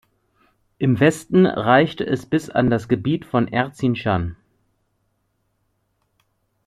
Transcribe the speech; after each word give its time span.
Im 0.79 0.99
Westen 0.99 1.45
reichte 1.45 2.03
es 2.07 2.25
bis 2.25 2.47
in 2.47 2.71
das 2.71 2.87
Gebiet 2.87 3.23
von 3.23 3.47
Erzincan. 3.47 4.35